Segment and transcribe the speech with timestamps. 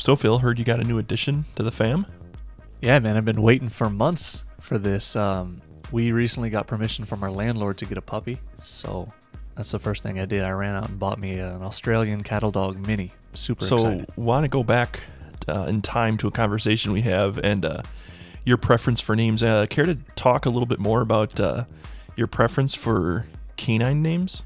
[0.00, 2.06] So Phil, heard you got a new addition to the fam.
[2.80, 5.14] Yeah, man, I've been waiting for months for this.
[5.14, 5.60] Um,
[5.92, 9.12] we recently got permission from our landlord to get a puppy, so
[9.56, 10.42] that's the first thing I did.
[10.42, 13.12] I ran out and bought me an Australian cattle dog mini.
[13.34, 14.06] Super so excited.
[14.16, 15.00] want to go back
[15.48, 17.82] uh, in time to a conversation we have and uh,
[18.46, 19.42] your preference for names.
[19.42, 21.64] Uh, care to talk a little bit more about uh,
[22.16, 23.26] your preference for
[23.58, 24.44] canine names?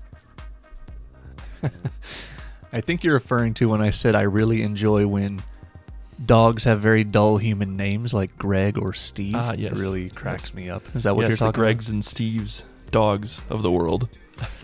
[2.74, 5.40] I think you're referring to when I said I really enjoy when
[6.26, 9.36] dogs have very dull human names like Greg or Steve.
[9.36, 9.78] Ah, yes.
[9.78, 10.54] It really cracks Yes.
[10.54, 10.82] me up.
[10.96, 14.08] Is that what yes, you're talking the Gregs and Steves dogs of the world.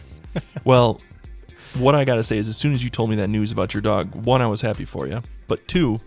[0.65, 1.01] well,
[1.79, 3.75] what I got to say is, as soon as you told me that news about
[3.75, 5.99] your dog, one, I was happy for you, but two,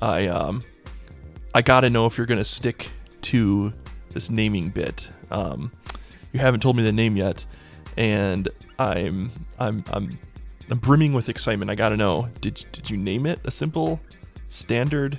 [0.00, 0.60] I um,
[1.54, 2.90] I got to know if you're gonna stick
[3.22, 3.72] to
[4.10, 5.08] this naming bit.
[5.30, 5.70] Um,
[6.32, 7.46] you haven't told me the name yet,
[7.96, 8.48] and
[8.80, 9.30] I'm
[9.60, 10.10] I'm I'm
[10.70, 11.70] I'm brimming with excitement.
[11.70, 14.00] I got to know did did you name it a simple,
[14.48, 15.18] standard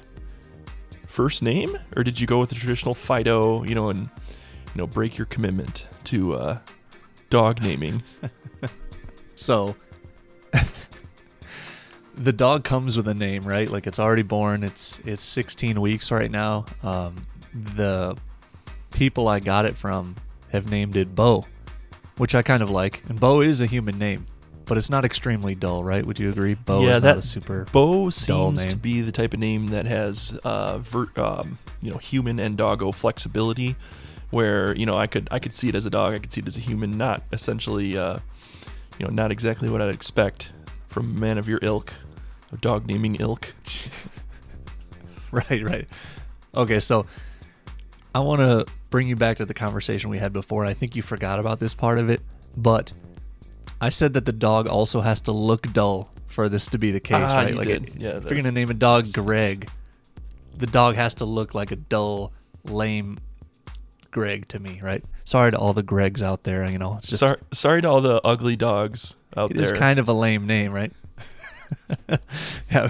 [1.08, 3.64] first name, or did you go with the traditional Fido?
[3.64, 6.60] You know, and you know break your commitment to uh,
[7.30, 8.04] dog naming.
[9.36, 9.76] So
[12.16, 13.70] the dog comes with a name, right?
[13.70, 14.64] Like it's already born.
[14.64, 16.66] It's it's 16 weeks right now.
[16.84, 17.16] Um,
[17.54, 18.16] the
[18.92, 20.16] people I got it from
[20.52, 21.46] have named it Bo,
[22.18, 23.04] which I kind of like.
[23.10, 24.26] And Bo is a human name,
[24.66, 26.06] but it's not extremely dull, right?
[26.06, 26.54] Would you agree?
[26.54, 27.66] Bo Yeah, is that- not a super.
[27.72, 31.98] Bo seems to be the type of name that has uh, ver- um, you know
[31.98, 33.76] human and doggo flexibility,
[34.30, 36.42] where you know I could I could see it as a dog, I could see
[36.42, 38.18] it as a human, not essentially uh,
[39.00, 40.52] you know not exactly what I'd expect
[40.88, 41.94] from a man of your ilk,
[42.52, 43.54] of dog naming ilk.
[45.32, 45.88] Right, right.
[46.54, 47.08] Okay, so
[48.14, 50.64] I want to bring you back to the conversation we had before.
[50.64, 52.22] I think you forgot about this part of it,
[52.56, 52.92] but
[53.84, 57.00] I said that the dog also has to look dull for this to be the
[57.02, 57.50] case, Ah, right?
[57.50, 57.90] you like did.
[57.90, 59.70] it- Yeah, if you're gonna name a dog Greg,
[60.58, 62.32] the dog has to look like a dull,
[62.64, 63.18] lame
[64.12, 65.04] Greg to me, right?
[65.26, 66.70] Sorry to all the Gregs out there.
[66.70, 69.68] You know, just Sorry, sorry to all the ugly dogs out it there.
[69.68, 70.94] It is kind of a lame name, right?
[72.10, 72.18] yeah,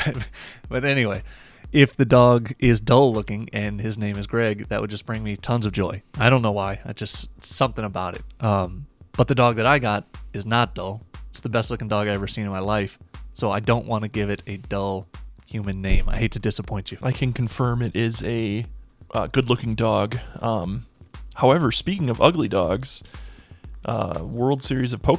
[0.05, 0.27] but,
[0.69, 1.23] but anyway,
[1.71, 5.23] if the dog is dull looking and his name is Greg, that would just bring
[5.23, 6.03] me tons of joy.
[6.19, 6.79] I don't know why.
[6.85, 8.23] I just something about it.
[8.39, 8.85] Um,
[9.17, 11.01] but the dog that I got is not dull.
[11.29, 12.97] It's the best looking dog I've ever seen in my life.
[13.33, 15.07] So I don't want to give it a dull
[15.45, 16.05] human name.
[16.07, 16.97] I hate to disappoint you.
[17.01, 18.65] I can confirm it is a
[19.11, 20.17] uh, good-looking dog.
[20.41, 20.85] Um,
[21.35, 23.03] however, speaking of ugly dogs,
[23.85, 25.03] uh, World Series of